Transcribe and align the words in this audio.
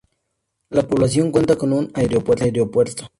La 0.71 0.81
población 0.81 1.29
cuenta 1.31 1.57
con 1.57 1.73
un 1.73 1.91
aeropuerto. 1.93 3.05